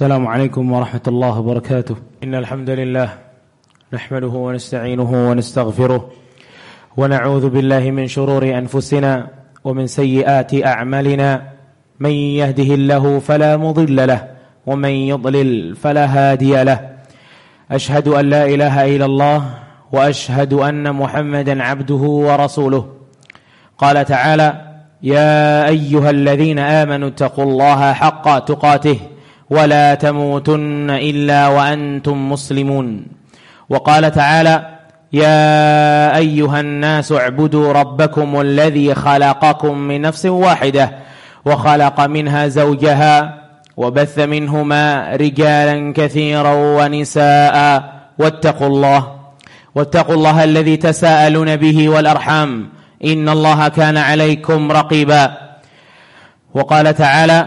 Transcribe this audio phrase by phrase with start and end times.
[0.00, 1.96] السلام عليكم ورحمة الله وبركاته.
[2.24, 3.08] إن الحمد لله
[3.92, 6.10] نحمده ونستعينه ونستغفره
[6.96, 9.28] ونعوذ بالله من شرور أنفسنا
[9.64, 11.42] ومن سيئات أعمالنا.
[12.00, 14.20] من يهده الله فلا مضل له
[14.66, 16.80] ومن يضلل فلا هادي له.
[17.70, 19.38] أشهد أن لا إله إلا الله
[19.92, 22.84] وأشهد أن محمدا عبده ورسوله.
[23.78, 24.48] قال تعالى
[25.02, 28.98] يا أيها الذين آمنوا اتقوا الله حق تقاته
[29.50, 33.06] ولا تموتن إلا وأنتم مسلمون.
[33.68, 34.78] وقال تعالى
[35.12, 40.92] يا أيها الناس اعبدوا ربكم الذي خلقكم من نفس واحدة
[41.44, 43.34] وخلق منها زوجها
[43.76, 47.84] وبث منهما رجالا كثيرا ونساء.
[48.18, 49.20] واتقوا الله
[49.74, 52.68] واتقوا الله الذي تساءلون به والأرحام.
[53.04, 55.32] إن الله كان عليكم رقيبا.
[56.54, 57.46] وقال تعالى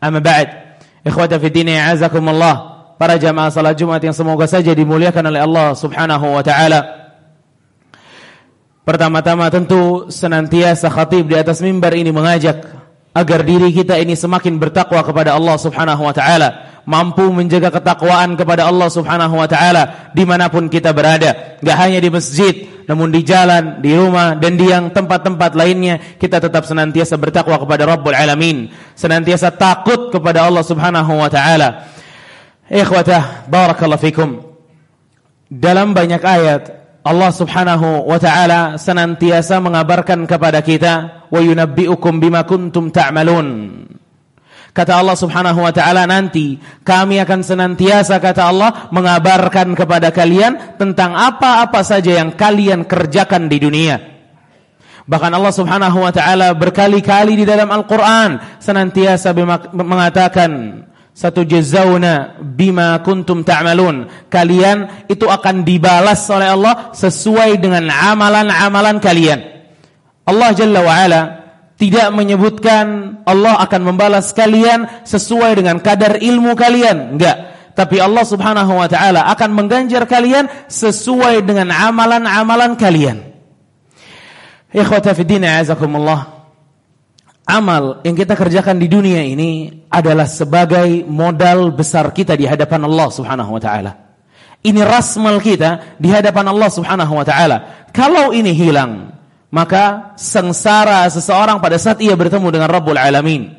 [0.00, 0.48] Amma ba'd.
[1.04, 2.56] Ikhwata fi din Allah.
[3.00, 6.80] Para jamaah salat Jumat yang semoga saja dimuliakan oleh Allah Subhanahu wa taala.
[8.84, 12.60] Pertama-tama tentu senantiasa khatib di atas mimbar ini mengajak
[13.14, 16.48] agar diri kita ini semakin bertakwa kepada Allah Subhanahu wa taala
[16.88, 21.98] mampu menjaga ketakwaan kepada Allah Subhanahu wa taala di mana pun kita berada enggak hanya
[22.02, 22.54] di masjid
[22.88, 27.84] namun di jalan di rumah dan di yang tempat-tempat lainnya kita tetap senantiasa bertakwa kepada
[27.84, 28.72] Rabbul Alamin.
[28.96, 31.90] Senantiasa takut kepada Allah Subhanahu wa taala.
[32.70, 34.28] Ikhwatah barakallahu fikum.
[35.50, 36.62] Dalam banyak ayat
[37.04, 43.48] Allah Subhanahu wa taala senantiasa mengabarkan kepada kita wa yunabbiukum bima kuntum ta'malun
[44.70, 46.54] Kata Allah Subhanahu wa taala nanti
[46.86, 53.58] kami akan senantiasa kata Allah mengabarkan kepada kalian tentang apa-apa saja yang kalian kerjakan di
[53.58, 53.98] dunia.
[55.10, 59.34] Bahkan Allah Subhanahu wa taala berkali-kali di dalam Al-Qur'an senantiasa
[59.74, 64.06] mengatakan satu jazauna bima kuntum ta'malun.
[64.30, 69.40] Kalian itu akan dibalas oleh Allah sesuai dengan amalan-amalan kalian.
[70.30, 71.20] Allah Jalla wa ala
[71.80, 77.16] tidak menyebutkan Allah akan membalas kalian sesuai dengan kadar ilmu kalian.
[77.16, 77.56] Enggak.
[77.72, 83.24] Tapi Allah subhanahu wa ta'ala akan mengganjar kalian sesuai dengan amalan-amalan kalian.
[84.68, 86.44] Ikhwata fi dina azakumullah.
[87.48, 93.08] Amal yang kita kerjakan di dunia ini adalah sebagai modal besar kita di hadapan Allah
[93.08, 93.92] subhanahu wa ta'ala.
[94.60, 97.88] Ini rasmal kita di hadapan Allah subhanahu wa ta'ala.
[97.96, 99.19] Kalau ini hilang,
[99.50, 103.50] maka sengsara seseorang pada saat ia bertemu dengan Rabbul Alamin.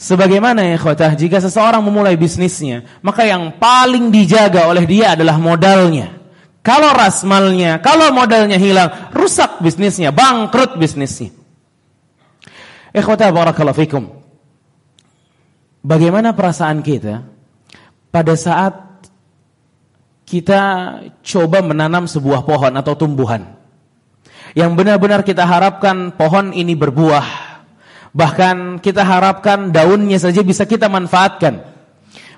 [0.00, 6.16] Sebagaimana ya khotah, jika seseorang memulai bisnisnya, maka yang paling dijaga oleh dia adalah modalnya.
[6.64, 11.36] Kalau rasmalnya, kalau modalnya hilang, rusak bisnisnya, bangkrut bisnisnya.
[12.96, 14.04] Ikhwata barakallahu fikum.
[15.84, 17.24] Bagaimana perasaan kita
[18.08, 19.04] pada saat
[20.24, 20.60] kita
[21.20, 23.59] coba menanam sebuah pohon atau tumbuhan?
[24.54, 27.50] Yang benar-benar kita harapkan pohon ini berbuah.
[28.10, 31.62] Bahkan kita harapkan daunnya saja bisa kita manfaatkan.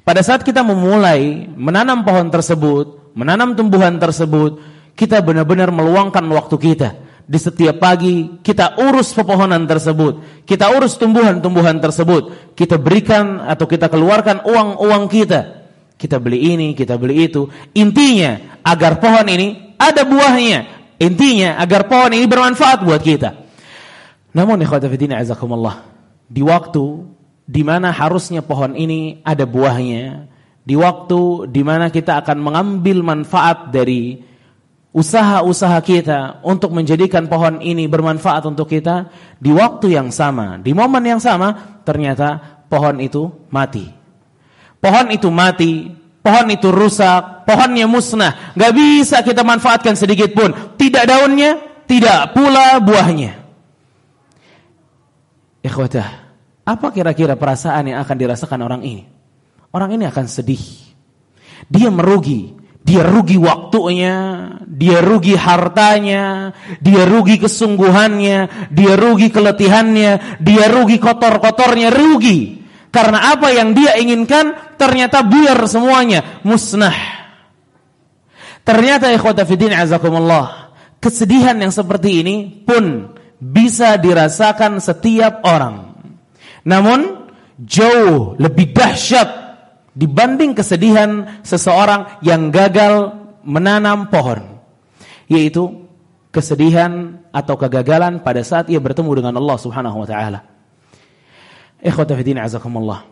[0.03, 4.61] Pada saat kita memulai menanam pohon tersebut, menanam tumbuhan tersebut,
[4.99, 6.91] kita benar-benar meluangkan waktu kita.
[7.23, 13.87] Di setiap pagi kita urus pepohonan tersebut, kita urus tumbuhan-tumbuhan tersebut, kita berikan atau kita
[13.87, 15.63] keluarkan uang-uang kita.
[15.95, 17.47] Kita beli ini, kita beli itu.
[17.79, 23.35] Intinya agar pohon ini ada buahnya, Intinya agar pohon ini bermanfaat buat kita.
[24.33, 25.83] Namun ikhwata fillah azakumullah,
[26.31, 27.03] di waktu
[27.43, 30.31] di mana harusnya pohon ini ada buahnya,
[30.63, 34.23] di waktu di mana kita akan mengambil manfaat dari
[34.95, 39.11] usaha-usaha kita untuk menjadikan pohon ini bermanfaat untuk kita,
[39.43, 43.91] di waktu yang sama, di momen yang sama, ternyata pohon itu mati.
[44.79, 50.55] Pohon itu mati pohon itu rusak, pohonnya musnah, nggak bisa kita manfaatkan sedikit pun.
[50.79, 53.43] Tidak daunnya, tidak pula buahnya.
[55.63, 56.09] Ikhwatah,
[56.67, 59.05] apa kira-kira perasaan yang akan dirasakan orang ini?
[59.75, 60.63] Orang ini akan sedih.
[61.71, 66.51] Dia merugi, dia rugi waktunya, dia rugi hartanya,
[66.83, 72.62] dia rugi kesungguhannya, dia rugi keletihannya, dia rugi kotor-kotornya, rugi.
[72.93, 76.93] Karena apa yang dia inginkan ternyata biar semuanya, musnah.
[78.63, 85.97] Ternyata ikhwata fiddin azakumullah, kesedihan yang seperti ini pun bisa dirasakan setiap orang.
[86.69, 87.27] Namun
[87.59, 89.41] jauh lebih dahsyat
[89.97, 94.63] dibanding kesedihan seseorang yang gagal menanam pohon,
[95.33, 95.89] yaitu
[96.29, 100.52] kesedihan atau kegagalan pada saat ia bertemu dengan Allah Subhanahu wa taala.
[101.83, 103.03] Ikhwata fi din azakumullah.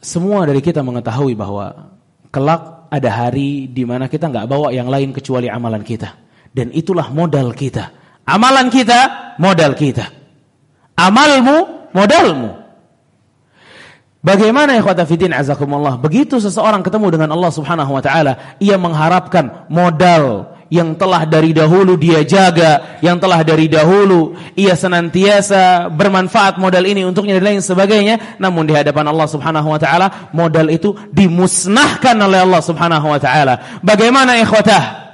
[0.00, 1.92] Semua dari kita mengetahui bahwa
[2.32, 6.16] kelak ada hari di mana kita nggak bawa yang lain kecuali amalan kita.
[6.48, 7.92] Dan itulah modal kita.
[8.24, 10.08] Amalan kita, modal kita.
[10.96, 12.50] Amalmu, modalmu.
[14.18, 15.94] Bagaimana ikhwata fitin azakumullah?
[16.00, 21.96] Begitu seseorang ketemu dengan Allah Subhanahu wa taala, ia mengharapkan modal yang telah dari dahulu
[21.96, 28.36] dia jaga, yang telah dari dahulu ia senantiasa bermanfaat modal ini untuknya dan lain sebagainya,
[28.36, 33.80] namun di hadapan Allah Subhanahu wa taala modal itu dimusnahkan oleh Allah Subhanahu wa taala.
[33.80, 35.08] Bagaimana ikhwatah?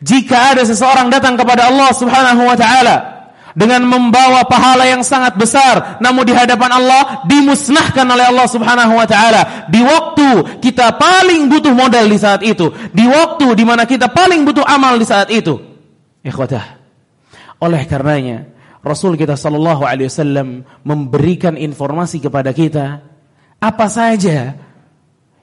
[0.00, 3.19] Jika ada seseorang datang kepada Allah Subhanahu wa taala
[3.52, 5.98] dengan membawa pahala yang sangat besar.
[5.98, 9.66] Namun di hadapan Allah dimusnahkan oleh Allah Subhanahu wa taala.
[9.66, 14.44] Di waktu kita paling butuh modal di saat itu di waktu di mana kita paling
[14.44, 15.56] butuh amal di saat itu
[16.20, 16.78] ikhwatah
[17.64, 18.50] oleh karenanya
[18.80, 23.04] Rasul kita sallallahu alaihi wasallam memberikan informasi kepada kita
[23.60, 24.56] apa saja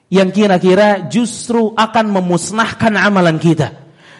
[0.08, 3.74] yang kira-kira justru akan memusnahkan amalan kita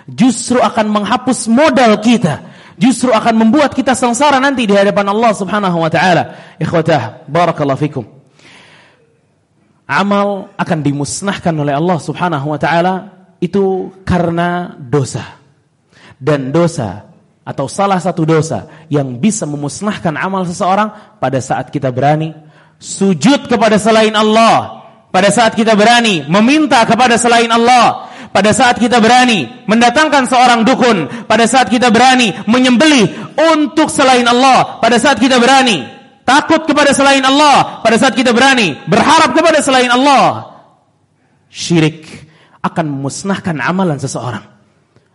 [0.07, 2.45] justru akan menghapus modal kita
[2.79, 6.57] justru akan membuat kita sengsara nanti di hadapan Allah Subhanahu wa taala.
[6.57, 8.05] Ikhwatah, barakallahu fikum.
[9.85, 12.95] Amal akan dimusnahkan oleh Allah Subhanahu wa taala
[13.43, 15.37] itu karena dosa.
[16.19, 17.07] Dan dosa
[17.47, 22.35] atau salah satu dosa yang bisa memusnahkan amal seseorang pada saat kita berani
[22.79, 29.01] sujud kepada selain Allah, pada saat kita berani meminta kepada selain Allah, pada saat kita
[29.01, 35.41] berani mendatangkan seorang dukun, pada saat kita berani menyembelih untuk selain Allah, pada saat kita
[35.41, 35.85] berani
[36.29, 40.55] takut kepada selain Allah, pada saat kita berani berharap kepada selain Allah,
[41.49, 42.05] syirik
[42.61, 44.45] akan memusnahkan amalan seseorang.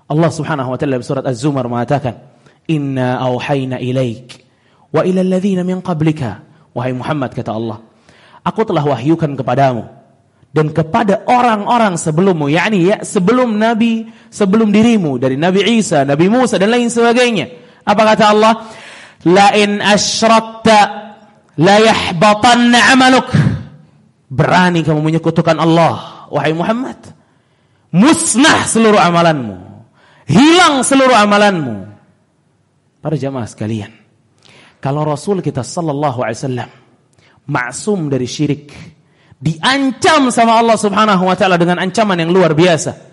[0.09, 2.17] Allah Subhanahu wa taala surat Az-Zumar mengatakan,
[2.65, 4.41] "Inna auhayna ilaik
[4.89, 6.43] wa ila alladhina min qablika."
[6.73, 7.85] Wahai Muhammad kata Allah,
[8.41, 10.02] aku telah wahyukan kepadamu
[10.53, 16.61] dan kepada orang-orang sebelummu yakni ya sebelum nabi sebelum dirimu dari Nabi Isa, Nabi Musa
[16.61, 17.49] dan lain sebagainya.
[17.85, 18.53] Apa kata Allah?
[19.29, 20.77] La in asyrakta
[21.57, 23.29] la yahbatanna 'amaluk.
[24.33, 26.97] Berani kamu menyekutukan Allah, wahai Muhammad.
[27.93, 29.57] Musnah seluruh amalanmu.
[30.25, 31.93] Hilang seluruh amalanmu.
[33.03, 33.93] Para jamaah sekalian,
[34.81, 36.69] kalau Rasul kita sallallahu alaihi wasallam
[37.45, 38.71] maksum dari syirik,
[39.43, 43.11] diancam sama Allah Subhanahu wa taala dengan ancaman yang luar biasa.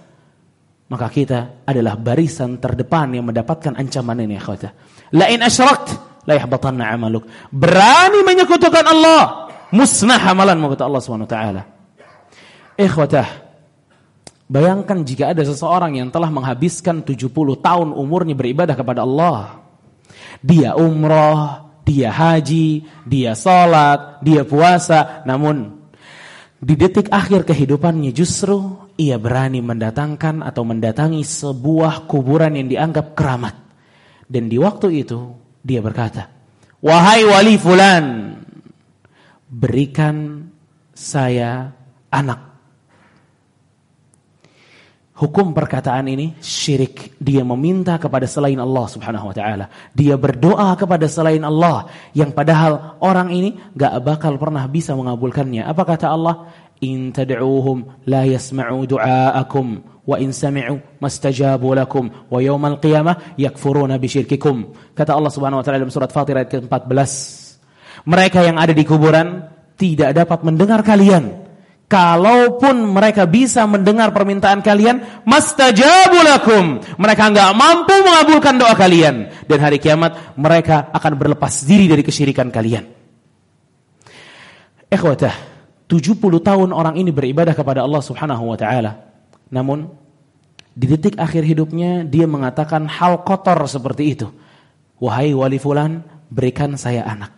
[0.90, 4.74] Maka kita adalah barisan terdepan yang mendapatkan ancaman ini, akhwata.
[5.14, 7.26] La in asyrakt la yahbatanna 'amaluk.
[7.50, 11.62] Berani menyekutukan Allah, musnah amalanmu kata Allah Subhanahu wa taala.
[12.78, 13.50] Ikhwatah,
[14.50, 17.30] Bayangkan jika ada seseorang yang telah menghabiskan 70
[17.62, 19.62] tahun umurnya beribadah kepada Allah.
[20.42, 25.79] Dia umroh, dia haji, dia salat, dia puasa, namun
[26.60, 33.56] di detik akhir kehidupannya justru ia berani mendatangkan atau mendatangi sebuah kuburan yang dianggap keramat.
[34.28, 35.32] Dan di waktu itu
[35.64, 36.28] dia berkata,
[36.84, 38.36] "Wahai wali fulan,
[39.48, 40.46] berikan
[40.92, 41.72] saya
[42.12, 42.49] anak
[45.20, 47.12] Hukum perkataan ini syirik.
[47.20, 49.68] Dia meminta kepada selain Allah Subhanahu wa taala.
[49.92, 55.68] Dia berdoa kepada selain Allah yang padahal orang ini gak bakal pernah bisa mengabulkannya.
[55.68, 56.48] Apa kata Allah?
[56.80, 64.72] In tad'uuhum la yasma'u du'aakum wa in sami'u mastajabu lakum wa yawmal qiyamah yakfuruna bisyirkikum.
[64.96, 67.12] Kata Allah Subhanahu wa taala dalam surat Fatir ayat ke-14.
[68.08, 71.39] Mereka yang ada di kuburan tidak dapat mendengar kalian
[71.90, 76.78] Kalaupun mereka bisa mendengar permintaan kalian, mastajabu lakum.
[76.94, 82.46] Mereka enggak mampu mengabulkan doa kalian dan hari kiamat mereka akan berlepas diri dari kesyirikan
[82.54, 82.86] kalian.
[84.86, 85.34] Ikhwatah,
[85.90, 89.10] 70 tahun orang ini beribadah kepada Allah Subhanahu wa taala.
[89.50, 89.90] Namun
[90.70, 94.30] di detik akhir hidupnya dia mengatakan hal kotor seperti itu.
[95.02, 97.34] Wahai wali fulan, berikan saya anak.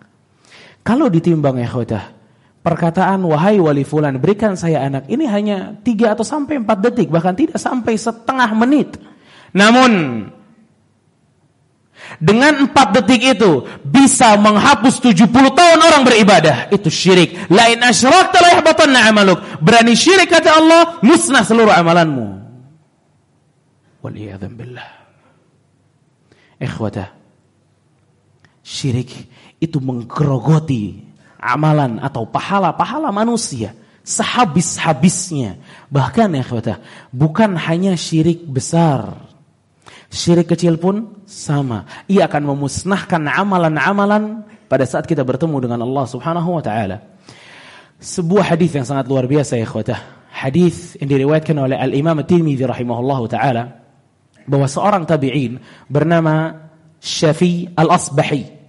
[0.84, 2.21] Kalau ditimbang ikhwatah,
[2.62, 7.34] perkataan wahai wali fulan berikan saya anak ini hanya tiga atau sampai empat detik bahkan
[7.34, 8.96] tidak sampai setengah menit
[9.50, 10.24] namun
[12.18, 16.56] dengan empat detik itu bisa menghapus 70 tahun orang beribadah.
[16.68, 17.48] Itu syirik.
[17.48, 19.38] Lain asyrak la yahbatanna amaluk.
[19.62, 22.42] Berani syirik kata Allah, musnah seluruh amalanmu.
[24.02, 24.90] Waliyadhan billah.
[26.58, 27.14] Ikhwata.
[28.62, 29.10] Syirik
[29.58, 31.11] itu menggerogoti
[31.42, 33.74] amalan atau pahala-pahala manusia
[34.06, 35.58] sehabis-habisnya.
[35.90, 36.78] Bahkan ya ikhwata,
[37.10, 39.32] bukan hanya syirik besar
[40.12, 41.88] Syirik kecil pun sama.
[42.04, 47.00] Ia akan memusnahkan amalan-amalan pada saat kita bertemu dengan Allah Subhanahu wa taala.
[47.96, 50.28] Sebuah hadis yang sangat luar biasa ya ikhwatah.
[50.28, 53.80] Hadis yang diriwayatkan oleh Al-Imam At-Tirmidzi rahimahullahu taala
[54.44, 55.56] bahwa seorang tabi'in
[55.88, 56.60] bernama
[57.00, 58.61] Syafi Al-Asbahi.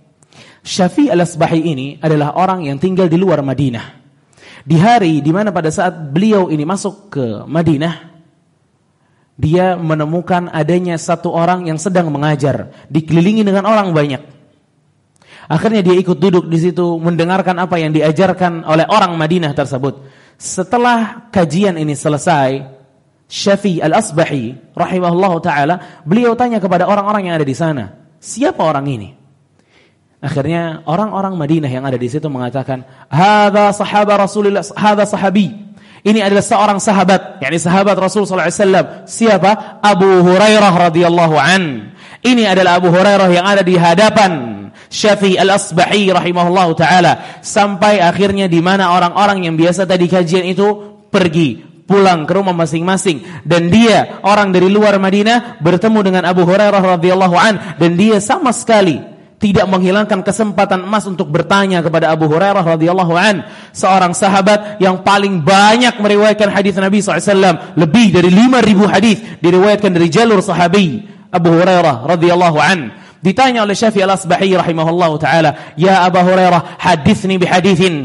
[0.63, 4.00] Syafi Al-Asbahi ini adalah orang yang tinggal di luar Madinah.
[4.63, 8.15] Di hari di mana pada saat beliau ini masuk ke Madinah,
[9.36, 14.24] dia menemukan adanya satu orang yang sedang mengajar, dikelilingi dengan orang banyak.
[15.51, 20.00] Akhirnya dia ikut duduk di situ mendengarkan apa yang diajarkan oleh orang Madinah tersebut.
[20.39, 22.63] Setelah kajian ini selesai,
[23.27, 25.75] Syafi Al-Asbahi rahimahullah taala,
[26.08, 27.91] beliau tanya kepada orang-orang yang ada di sana,
[28.24, 29.23] "Siapa orang ini?"
[30.24, 35.51] Akhirnya orang-orang Madinah yang ada di situ mengatakan, "Hadza sahabat Rasulullah, hadza sahabi."
[36.03, 38.86] Ini adalah seorang sahabat, yakni sahabat Rasul sallallahu alaihi wasallam.
[39.08, 39.51] Siapa?
[39.80, 41.96] Abu Hurairah radhiyallahu an.
[42.24, 44.32] Ini adalah Abu Hurairah yang ada di hadapan
[44.88, 47.12] Syafi'i Al-Asbahi rahimahullah taala
[47.44, 53.44] sampai akhirnya di mana orang-orang yang biasa tadi kajian itu pergi pulang ke rumah masing-masing
[53.44, 58.56] dan dia orang dari luar Madinah bertemu dengan Abu Hurairah radhiyallahu an dan dia sama
[58.56, 59.12] sekali
[59.44, 63.44] tidak menghilangkan kesempatan emas untuk bertanya kepada Abu Hurairah radhiyallahu an,
[63.76, 70.08] seorang sahabat yang paling banyak meriwayatkan hadis Nabi SAW, lebih dari 5000 hadis diriwayatkan dari
[70.08, 72.96] jalur sahabi Abu Hurairah radhiyallahu an.
[73.20, 77.96] Ditanya oleh Syafi'i Al-Asbahi rahimahullahu taala, "Ya Abu Hurairah, hadithni bihadithin."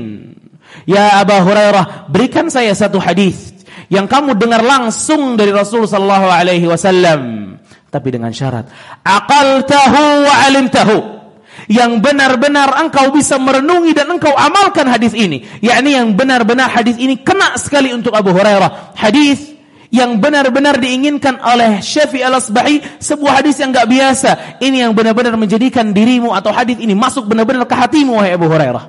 [0.91, 3.55] Ya Abu Hurairah, berikan saya satu hadis
[3.95, 7.55] yang kamu dengar langsung dari Rasul sallallahu alaihi wasallam
[7.89, 8.69] tapi dengan syarat
[9.01, 11.18] aqaltahu wa alimtahu
[11.67, 15.43] yang benar-benar engkau bisa merenungi dan engkau amalkan hadis ini.
[15.59, 18.95] yakni yang benar-benar hadis ini kena sekali untuk Abu Hurairah.
[18.95, 19.59] Hadis
[19.91, 24.31] yang benar-benar diinginkan oleh Syafi'i al-Asbahi sebuah hadis yang enggak biasa.
[24.63, 28.85] Ini yang benar-benar menjadikan dirimu atau hadis ini masuk benar-benar ke hatimu wahai Abu Hurairah.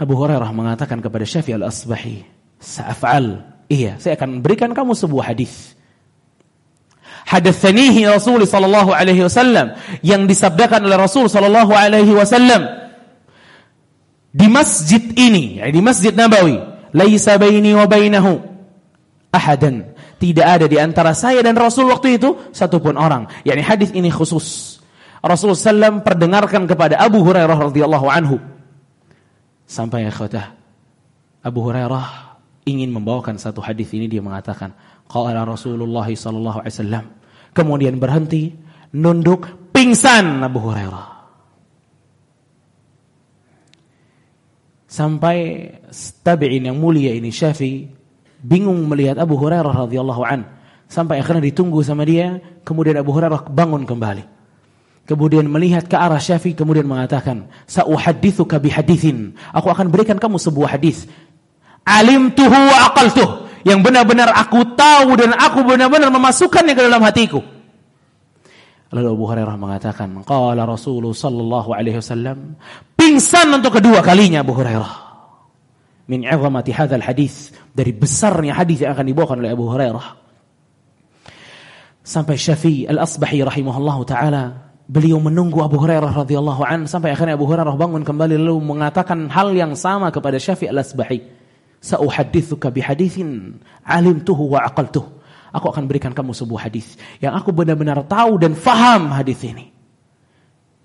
[0.00, 2.24] Abu Hurairah mengatakan kepada Syafi'i al-Asbahi,
[2.56, 5.78] "Sa'af'al." Iya, saya akan berikan kamu sebuah hadis
[7.30, 12.66] hadatsanihi Rasul sallallahu alaihi wasallam yang disabdakan oleh Rasul sallallahu alaihi wasallam
[14.30, 16.58] di masjid ini, ya, di Masjid Nabawi,
[16.94, 18.38] laisa baini wa bainahu
[19.34, 19.90] ahadan.
[20.20, 23.26] Tidak ada di antara saya dan Rasul waktu itu satupun orang.
[23.42, 24.78] Yani hadis ini khusus.
[25.24, 28.36] Rasul sallam perdengarkan kepada Abu Hurairah radhiyallahu anhu.
[29.64, 30.52] Sampai ikhwatah
[31.40, 32.36] Abu Hurairah
[32.68, 34.76] ingin membawakan satu hadis ini dia mengatakan,
[35.08, 37.04] qala Rasulullah sallallahu alaihi wasallam
[37.50, 38.54] Kemudian berhenti,
[38.94, 41.06] nunduk, pingsan Abu Hurairah.
[44.90, 45.70] Sampai
[46.26, 47.86] tabi'in yang mulia ini Syafi
[48.42, 50.42] bingung melihat Abu Hurairah radhiyallahu an.
[50.90, 54.26] Sampai akhirnya ditunggu sama dia, kemudian Abu Hurairah bangun kembali.
[55.06, 61.06] Kemudian melihat ke arah Syafi kemudian mengatakan, "Sa'uhadditsuka bihaditsin." Aku akan berikan kamu sebuah hadis.
[61.86, 67.40] Alimtuhu wa aqaltuh yang benar-benar aku tahu dan aku benar-benar memasukkannya ke dalam hatiku.
[68.90, 72.58] Lalu Abu Hurairah mengatakan, qala Rasulullah sallallahu alaihi wasallam,
[72.98, 74.92] pingsan untuk kedua kalinya Abu Hurairah.
[76.10, 80.06] Min 'azamati hadzal hadis, dari besarnya hadis yang akan dibawakan oleh Abu Hurairah.
[82.02, 87.78] Sampai Syafi'i Al-Asbahi rahimahullahu taala beliau menunggu Abu Hurairah radhiyallahu an sampai akhirnya Abu Hurairah
[87.78, 91.39] bangun kembali lalu mengatakan hal yang sama kepada Syafi'i Al-Asbahi.
[91.80, 95.04] Sa'uhadithuka bihadithin alimtuhu wa aqaltuh.
[95.50, 99.72] Aku akan berikan kamu sebuah hadis yang aku benar-benar tahu dan faham hadis ini.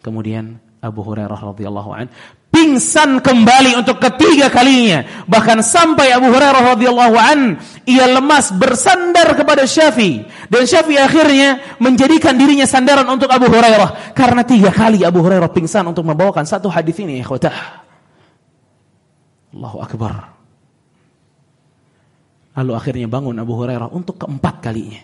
[0.02, 2.06] Kemudian Abu Hurairah radhiyallahu an
[2.54, 5.26] pingsan kembali untuk ketiga kalinya.
[5.26, 7.40] Bahkan sampai Abu Hurairah radhiyallahu an
[7.86, 14.42] ia lemas bersandar kepada Syafi dan Syafi akhirnya menjadikan dirinya sandaran untuk Abu Hurairah karena
[14.46, 17.22] tiga kali Abu Hurairah pingsan untuk membawakan satu hadis ini.
[17.22, 17.86] Ikhwatah.
[19.54, 20.35] Allahu akbar.
[22.56, 25.02] Lalu akhirnya bangun Abu Hurairah untuk keempat kalinya.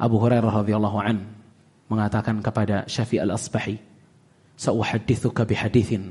[0.00, 1.18] Abu Hurairah radhiyallahu an
[1.92, 3.76] mengatakan kepada Syafi' al-Asbahi,
[4.56, 6.08] "Sa'uhaddithuka bihadithin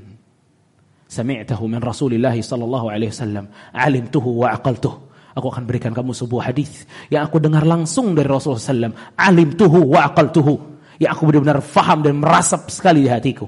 [1.07, 6.89] sami'tahu min Rasulillah sallallahu alaihi wasallam, 'alimtuhu wa aqaltuh." Aku akan berikan kamu sebuah hadis
[7.13, 12.17] yang aku dengar langsung dari Rasulullah sallam, "Alimtuhu wa aqaltuhu." yang aku benar-benar faham dan
[12.17, 13.45] merasap sekali di hatiku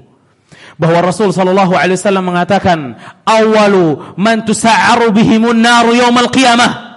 [0.80, 2.96] bahwa Rasul sallallahu alaihi wasallam mengatakan
[3.28, 6.88] awalu man tusa'aru bihimun naru yaumal qiyamah.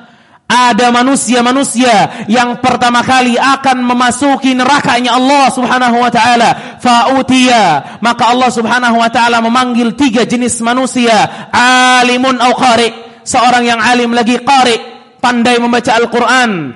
[0.43, 6.77] Ada manusia-manusia yang pertama kali akan memasuki nerakanya Allah Subhanahu wa taala.
[6.77, 7.97] Fa'utiya.
[8.03, 11.49] Maka Allah Subhanahu wa taala memanggil tiga jenis manusia.
[11.49, 12.91] Alimun au qari.
[13.25, 14.77] Seorang yang alim lagi qari.
[15.17, 16.75] Pandai membaca Al-Qur'an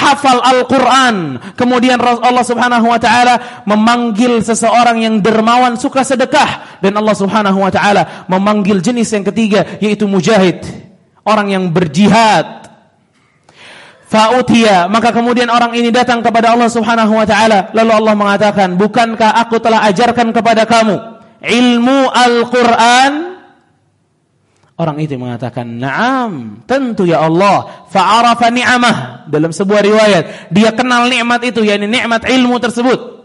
[0.00, 1.16] penghafal Al-Quran.
[1.52, 6.80] Kemudian Allah subhanahu wa ta'ala memanggil seseorang yang dermawan suka sedekah.
[6.80, 10.64] Dan Allah subhanahu wa ta'ala memanggil jenis yang ketiga yaitu mujahid.
[11.20, 12.64] Orang yang berjihad.
[14.08, 14.88] Fa'utia.
[14.88, 17.76] Maka kemudian orang ini datang kepada Allah subhanahu wa ta'ala.
[17.76, 23.29] Lalu Allah mengatakan, bukankah aku telah ajarkan kepada kamu ilmu Al-Quran
[24.80, 31.44] Orang itu mengatakan, "Na'am, tentu ya Allah." Fa'arafa ni'amah dalam sebuah riwayat, dia kenal nikmat
[31.52, 33.20] itu, yakni nikmat ilmu tersebut.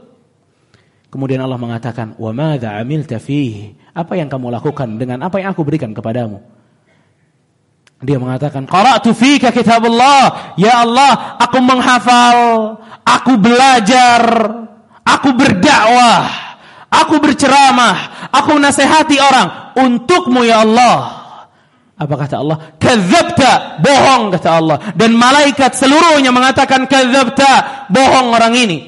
[1.08, 5.64] Kemudian Allah mengatakan, "Wa madza 'amilta fihi?" Apa yang kamu lakukan dengan apa yang aku
[5.64, 6.44] berikan kepadamu?
[8.04, 12.38] Dia mengatakan, "Qara'tu fika kitabullah." Ya Allah, aku menghafal,
[13.08, 14.22] aku belajar,
[15.08, 16.28] aku berdakwah,
[16.92, 21.25] aku berceramah, aku nasihati orang untukmu ya Allah.
[21.96, 22.76] Apa kata Allah?
[22.76, 24.78] Kadzabta, bohong kata Allah.
[25.00, 28.80] Dan malaikat seluruhnya mengatakan kadzabta, bohong orang ini.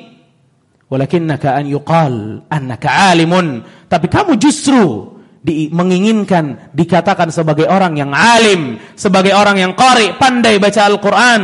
[0.91, 3.63] Walakinnaka an yuqal annaka alimun.
[3.87, 10.59] Tapi kamu justru di, menginginkan dikatakan sebagai orang yang alim, sebagai orang yang qari, pandai
[10.59, 11.43] baca Al-Qur'an.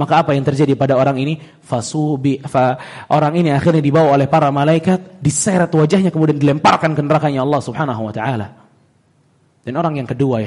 [0.00, 1.36] Maka apa yang terjadi pada orang ini?
[1.60, 2.80] Fasubi fa,
[3.12, 8.08] orang ini akhirnya dibawa oleh para malaikat, diseret wajahnya kemudian dilemparkan ke nerakanya Allah Subhanahu
[8.08, 8.65] wa taala.
[9.66, 10.46] Dan orang yang kedua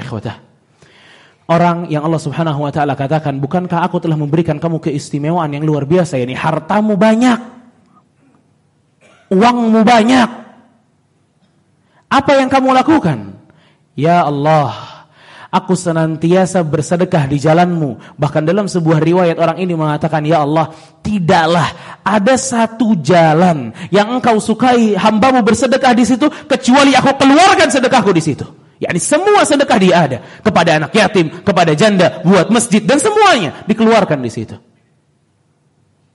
[1.44, 5.84] Orang yang Allah subhanahu wa ta'ala katakan, bukankah aku telah memberikan kamu keistimewaan yang luar
[5.84, 7.36] biasa, yakni hartamu banyak,
[9.28, 10.28] uangmu banyak.
[12.08, 13.36] Apa yang kamu lakukan?
[13.92, 15.04] Ya Allah,
[15.52, 18.16] aku senantiasa bersedekah di jalanmu.
[18.16, 20.72] Bahkan dalam sebuah riwayat orang ini mengatakan, Ya Allah,
[21.04, 28.14] tidaklah ada satu jalan yang engkau sukai hambamu bersedekah di situ, kecuali aku keluarkan sedekahku
[28.16, 32.96] di situ yakni semua sedekah dia ada kepada anak yatim, kepada janda, buat masjid dan
[32.96, 34.56] semuanya dikeluarkan di situ.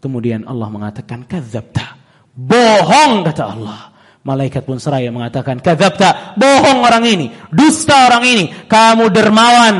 [0.01, 1.97] Kemudian Allah mengatakan kadzabta.
[2.36, 3.80] Bohong kata Allah.
[4.25, 9.78] Malaikat pun seraya mengatakan kadzabta, bohong orang ini, dusta orang ini, kamu dermawan.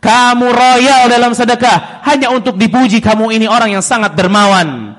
[0.00, 4.97] Kamu royal dalam sedekah hanya untuk dipuji kamu ini orang yang sangat dermawan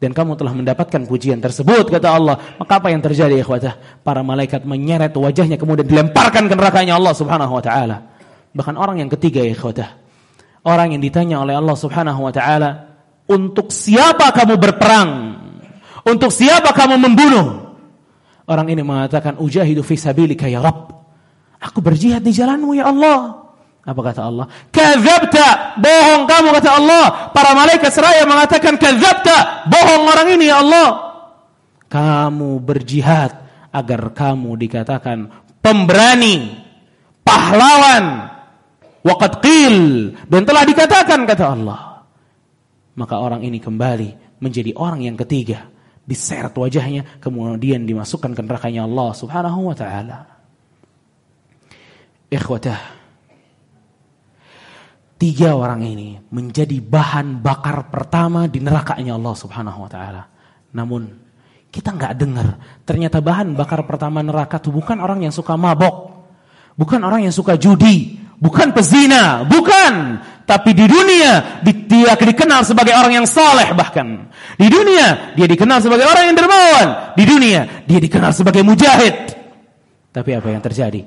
[0.00, 2.56] dan kamu telah mendapatkan pujian tersebut kata Allah.
[2.56, 4.00] Maka apa yang terjadi ikhwatah?
[4.00, 7.96] Para malaikat menyeret wajahnya kemudian dilemparkan ke nerakanya Allah Subhanahu wa taala.
[8.56, 10.00] Bahkan orang yang ketiga ikhwatah.
[10.64, 12.96] Orang yang ditanya oleh Allah Subhanahu wa taala
[13.28, 15.10] untuk siapa kamu berperang?
[16.08, 17.76] Untuk siapa kamu membunuh?
[18.48, 20.96] Orang ini mengatakan ujahidu fi sabilika ya Rabb.
[21.60, 23.39] Aku berjihad di jalanmu ya Allah
[23.80, 24.46] apa kata Allah?
[24.68, 27.04] Kadzabta, bohong kamu kata Allah.
[27.32, 30.88] Para malaikat seraya mengatakan kadzabta, bohong orang ini ya Allah.
[31.88, 33.32] Kamu berjihad
[33.72, 35.18] agar kamu dikatakan
[35.64, 36.60] pemberani,
[37.24, 38.28] pahlawan.
[39.00, 42.04] Waqad qil dan telah dikatakan kata Allah.
[43.00, 45.72] Maka orang ini kembali menjadi orang yang ketiga,
[46.04, 50.18] diseret wajahnya kemudian dimasukkan ke nerakanya Allah Subhanahu wa taala.
[52.28, 52.99] Ikhwatah
[55.20, 60.24] Tiga orang ini menjadi bahan bakar pertama di nerakanya Allah Subhanahu wa taala.
[60.72, 61.12] Namun
[61.68, 62.56] kita nggak dengar
[62.88, 66.24] ternyata bahan bakar pertama neraka itu bukan orang yang suka mabok,
[66.72, 70.24] bukan orang yang suka judi, bukan pezina, bukan.
[70.48, 74.24] Tapi di dunia dia dikenal sebagai orang yang saleh bahkan.
[74.56, 77.12] Di dunia dia dikenal sebagai orang yang dermawan.
[77.12, 79.36] Di dunia dia dikenal sebagai mujahid.
[80.16, 81.04] Tapi apa yang terjadi?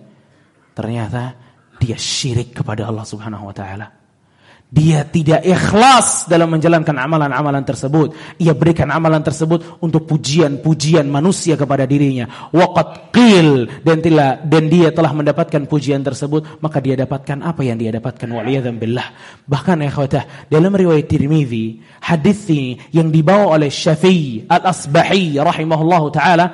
[0.78, 1.34] Ternyata
[1.82, 4.03] dia syirik kepada Allah Subhanahu wa taala.
[4.74, 8.18] Dia tidak ikhlas dalam menjalankan amalan-amalan tersebut.
[8.42, 12.50] Ia berikan amalan tersebut untuk pujian-pujian manusia kepada dirinya.
[12.50, 17.78] Waqat qil dan telah dan dia telah mendapatkan pujian tersebut, maka dia dapatkan apa yang
[17.78, 19.14] dia dapatkan waliyadzam billah.
[19.46, 26.50] Bahkan ya khawatah, dalam riwayat Tirmizi, hadis ini yang dibawa oleh Syafi'i Al-Asbahi rahimahullahu taala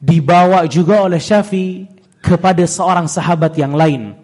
[0.00, 1.84] dibawa juga oleh Syafi'i
[2.24, 4.23] kepada seorang sahabat yang lain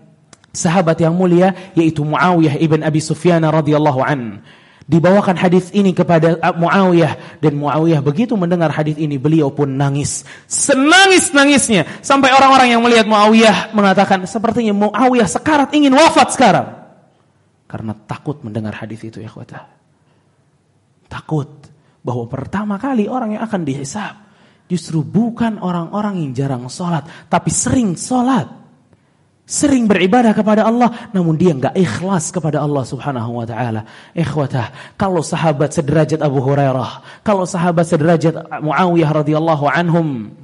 [0.51, 4.43] sahabat yang mulia yaitu Muawiyah ibn Abi Sufyan radhiyallahu an.
[4.91, 10.27] Dibawakan hadis ini kepada Muawiyah dan Muawiyah begitu mendengar hadis ini beliau pun nangis.
[10.51, 16.67] Senangis-nangisnya sampai orang-orang yang melihat Muawiyah mengatakan sepertinya Muawiyah sekarat ingin wafat sekarang.
[17.71, 19.71] Karena takut mendengar hadis itu ya khuata.
[21.07, 21.71] Takut
[22.03, 24.15] bahwa pertama kali orang yang akan dihisab
[24.67, 28.60] justru bukan orang-orang yang jarang sholat, tapi sering sholat.
[29.51, 33.83] Sering beribadah kepada Allah, namun dia nggak ikhlas kepada Allah subhanahu wa ta'ala.
[34.15, 40.39] Ikhwatah, kalau sahabat sederajat Abu Hurairah, kalau sahabat sederajat Muawiyah radhiyallahu anhum,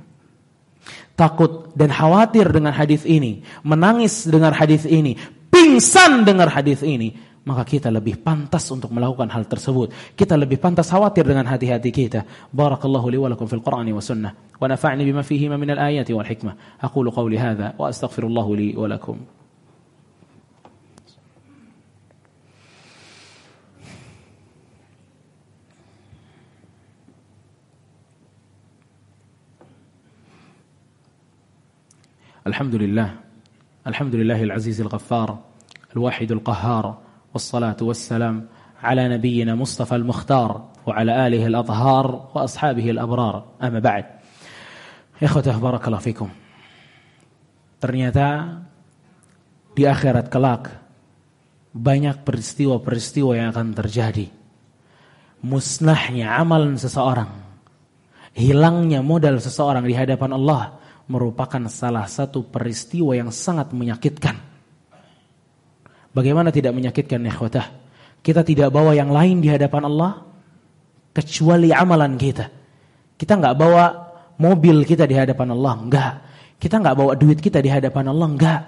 [1.15, 5.15] takut dan khawatir dengan hadis ini, menangis dengan hadis ini,
[5.55, 7.15] pingsan dengar hadis ini,
[7.47, 10.19] maka kita lebih pantas untuk melakukan hal tersebut.
[10.19, 12.27] Kita lebih pantas khawatir dengan hati-hati kita.
[12.51, 16.27] Barakallahu li wa lakum fil Qur'ani wa sunnah wa nafa'ni bima fihi min al-ayati wal
[16.27, 16.83] hikmah.
[16.83, 19.23] Aqulu qawli hadha wa astaghfirullahu li wa lakum.
[32.47, 33.09] الحمد لله
[33.87, 35.39] الحمد لله العزيز الغفار
[35.97, 38.48] الواحد القهار والصلاة والسلام
[38.84, 44.06] على نبينا مصطفى المختار وعلى آله الأطهار وأصحابه الأبرار أما بعد
[45.24, 46.30] إخوته بارك الله فيكم
[47.82, 48.62] ternyata
[49.74, 50.70] di akhirat kelak
[51.74, 54.30] banyak peristiwa-peristiwa yang akan terjadi
[55.42, 57.32] musnahnya amalan seseorang
[58.38, 60.78] hilangnya modal seseorang di hadapan Allah
[61.10, 64.45] merupakan salah satu peristiwa yang sangat menyakitkan
[66.17, 67.67] Bagaimana tidak menyakitkan ikhwatah?
[68.25, 70.25] Kita tidak bawa yang lain di hadapan Allah
[71.13, 72.49] kecuali amalan kita.
[73.21, 73.85] Kita nggak bawa
[74.41, 76.13] mobil kita di hadapan Allah, enggak.
[76.57, 78.61] Kita nggak bawa duit kita di hadapan Allah, enggak.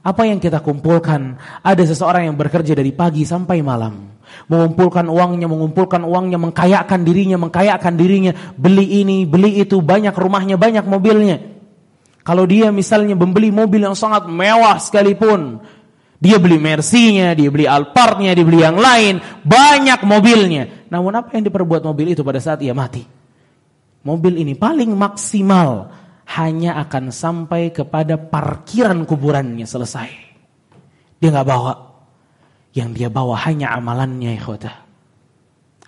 [0.00, 1.36] Apa yang kita kumpulkan?
[1.60, 4.16] Ada seseorang yang bekerja dari pagi sampai malam.
[4.48, 8.32] Mengumpulkan uangnya, mengumpulkan uangnya, mengkayakan dirinya, mengkayakan dirinya.
[8.56, 11.36] Beli ini, beli itu, banyak rumahnya, banyak mobilnya.
[12.24, 15.60] Kalau dia misalnya membeli mobil yang sangat mewah sekalipun,
[16.24, 20.88] dia beli Mercy-nya, dia beli Alphard-nya, dia beli yang lain, banyak mobilnya.
[20.88, 23.04] Namun apa yang diperbuat mobil itu pada saat ia mati?
[24.08, 25.92] Mobil ini paling maksimal
[26.40, 30.08] hanya akan sampai kepada parkiran kuburannya selesai.
[31.20, 31.92] Dia nggak bawa.
[32.72, 34.72] Yang dia bawa hanya amalannya, ikhwata.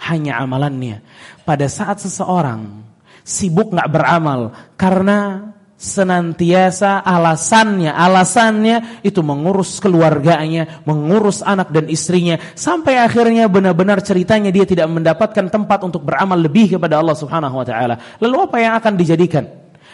[0.04, 1.00] Hanya amalannya.
[1.48, 2.84] Pada saat seseorang
[3.24, 12.96] sibuk nggak beramal karena senantiasa alasannya, alasannya itu mengurus keluarganya, mengurus anak dan istrinya, sampai
[12.96, 18.00] akhirnya benar-benar ceritanya dia tidak mendapatkan tempat untuk beramal lebih kepada Allah Subhanahu wa taala.
[18.24, 19.44] Lalu apa yang akan dijadikan?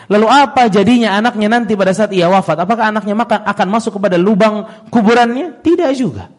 [0.07, 2.63] Lalu apa jadinya anaknya nanti pada saat ia wafat?
[2.63, 5.63] Apakah anaknya akan masuk kepada lubang kuburannya?
[5.63, 6.31] Tidak juga.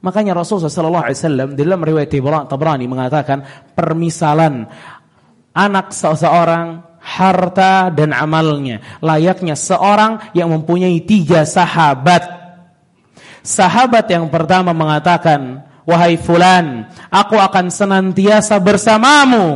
[0.00, 2.08] Makanya Rasulullah sallallahu alaihi wasallam dalam riwayat
[2.48, 3.44] Tabrani mengatakan
[3.76, 4.64] permisalan
[5.52, 8.78] anak seseorang harta dan amalnya.
[9.02, 12.22] Layaknya seorang yang mempunyai tiga sahabat.
[13.42, 19.48] Sahabat yang pertama mengatakan, Wahai fulan, aku akan senantiasa bersamamu.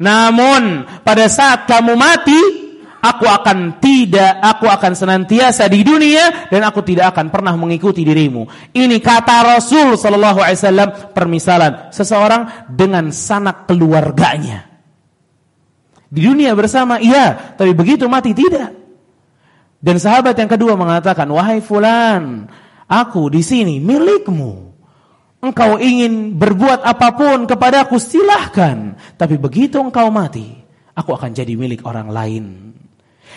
[0.00, 2.40] Namun pada saat kamu mati,
[3.02, 8.46] aku akan tidak, aku akan senantiasa di dunia dan aku tidak akan pernah mengikuti dirimu.
[8.72, 14.75] Ini kata Rasul Shallallahu Alaihi Wasallam permisalan seseorang dengan sanak keluarganya.
[16.06, 17.54] Di dunia bersama, iya.
[17.58, 18.72] Tapi begitu mati, tidak.
[19.82, 22.46] Dan sahabat yang kedua mengatakan, Wahai fulan,
[22.86, 24.66] aku di sini milikmu.
[25.42, 28.96] Engkau ingin berbuat apa pun kepadaku, silahkan.
[29.14, 30.48] Tapi begitu engkau mati,
[30.96, 32.44] aku akan jadi milik orang lain.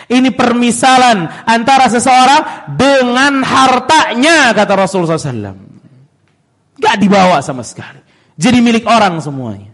[0.09, 5.67] Ini permisalan antara seseorang dengan hartanya, kata Rasulullah SAW.
[6.79, 7.99] Gak dibawa sama sekali.
[8.39, 9.68] Jadi milik orang semuanya.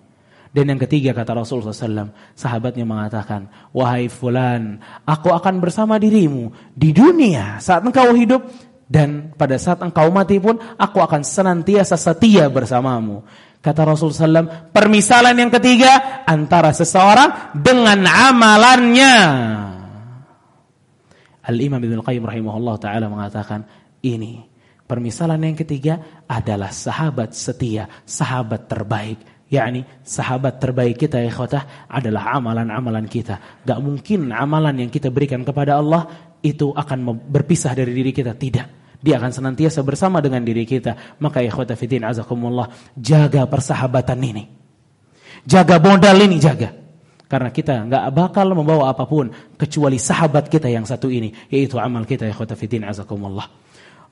[0.55, 6.95] Dan yang ketiga kata Rasulullah SAW, sahabatnya mengatakan, Wahai fulan, aku akan bersama dirimu di
[6.95, 8.39] dunia saat engkau hidup
[8.87, 13.27] dan pada saat engkau mati pun aku akan senantiasa setia bersamamu.
[13.59, 19.17] Kata Rasulullah SAW, permisalan yang ketiga antara seseorang dengan amalannya.
[21.51, 23.67] Al-Imam Ibn Qayyim rahimahullah ta'ala mengatakan,
[24.07, 24.39] ini
[24.87, 32.35] permisalan yang ketiga adalah sahabat setia, sahabat terbaik yakni sahabat terbaik kita ya khotah adalah
[32.35, 33.63] amalan-amalan kita.
[33.63, 38.35] Gak mungkin amalan yang kita berikan kepada Allah itu akan berpisah dari diri kita.
[38.35, 38.67] Tidak.
[39.01, 41.17] Dia akan senantiasa bersama dengan diri kita.
[41.23, 42.69] Maka ya khotah fitin azakumullah.
[42.93, 44.43] Jaga persahabatan ini.
[45.45, 46.73] Jaga modal ini, jaga.
[47.25, 52.05] Karena kita nggak bakal membawa apa pun kecuali sahabat kita yang satu ini, yaitu amal
[52.05, 53.64] kita ya khotah fitin azakumullah.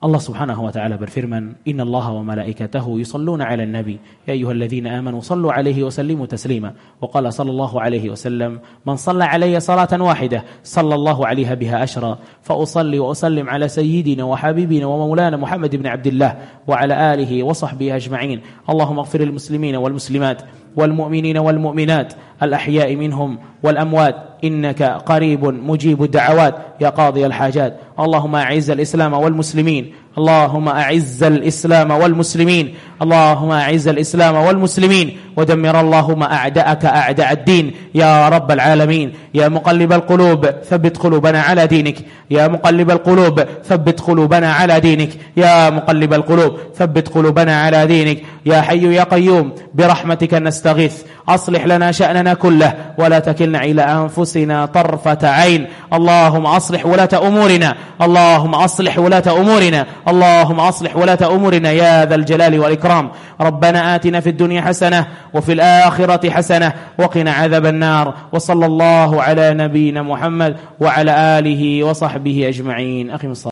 [0.04, 4.00] الله سبحانه وتعالى برفرمن إن الله وملائكته يصلون على النبي.
[4.28, 6.74] يا أيها الذين آمنوا صلوا عليه وسلموا تسليما.
[7.02, 12.20] وقال صلى الله عليه وسلم من صلى علي صلاة واحدة صلى الله عليها بها أشرا.
[12.42, 16.38] فأصلي وأسلم على سيدنا وحبيبنا ومولانا محمد بن عبد الله
[16.68, 18.42] وعلى آله وصحبه أجمعين.
[18.70, 20.42] اللهم اغفر المسلمين والمسلمات
[20.76, 22.14] والمؤمنين والمؤمنات
[22.44, 24.33] الأحياء منهم والأموات.
[24.44, 27.80] إنك قريب مجيب الدعوات يا قاضي الحاجات.
[28.00, 29.94] اللهم أعز الإسلام والمسلمين.
[30.18, 32.74] اللهم أعز الإسلام والمسلمين.
[33.02, 35.18] اللهم أعز الإسلام والمسلمين.
[35.38, 37.72] ودمر اللهم أعداءك أعداء الدين.
[37.96, 39.14] يا رب العالمين.
[39.34, 41.98] يا مقلب القلوب ثبت قلوبنا على دينك.
[42.32, 45.10] يا مقلب القلوب ثبت قلوبنا على دينك.
[45.38, 48.18] يا مقلب القلوب ثبت قلوبنا على دينك.
[48.46, 51.04] يا حي يا قيوم برحمتك نستغيث.
[51.30, 55.68] أصلح لنا شأننا كله ولا تكلنا إلى أنفسنا طرفة عين.
[55.94, 62.60] اللهم أصلح ولاة أمورنا اللهم أصلح ولاة أمورنا اللهم أصلح ولاة أمورنا يا ذا الجلال
[62.60, 63.12] والإكرام.
[63.42, 68.14] ربنا آتنا في الدنيا حسنة وفي الآخرة حسنة وقنا عذاب النار.
[68.32, 73.12] وصلى الله على نبينا محمد وعلى آله وصحبه أجمعين.
[73.12, 73.28] أخي